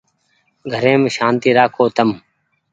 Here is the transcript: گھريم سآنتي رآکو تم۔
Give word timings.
گھريم 0.73 1.01
سآنتي 1.15 1.49
رآکو 1.57 1.85
تم۔ 1.95 2.09